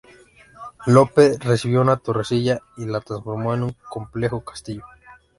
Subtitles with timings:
[0.87, 4.83] Lope recibió una "torrecilla" y la transformó en un complejo castillo.